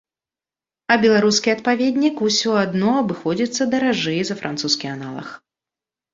[0.95, 5.29] А беларускі адпаведнік ўсё адно абыходзіцца даражэй за французскі аналаг.